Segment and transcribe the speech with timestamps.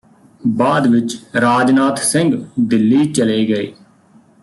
[0.47, 2.31] ਬਾਅਦ ਵਿਚ ਰਾਜਨਾਥ ਸਿੰਘ
[2.59, 3.71] ਦਿੱਲੀ ਚਲੇ ਗਏ